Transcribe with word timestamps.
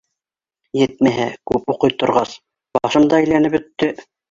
Етмәһә, 0.79 1.27
күп 1.51 1.69
уҡый 1.75 1.95
торғас, 2.05 2.33
башым 2.81 3.09
да 3.15 3.21
әйләнеп 3.23 3.57
бөттө. 3.61 3.95